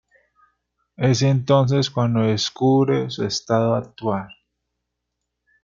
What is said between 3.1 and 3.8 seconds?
su estado